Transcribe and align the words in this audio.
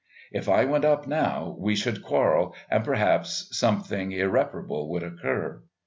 If 0.31 0.49
I 0.49 0.65
went 0.65 0.83
up 0.83 1.05
now 1.05 1.55
we 1.59 1.75
should 1.75 2.01
quarrel, 2.03 2.55
and 2.71 2.83
perhaps 2.83 3.55
something 3.55 4.11
irreparable 4.11 4.89
would 4.89 5.03
occur. 5.03 5.61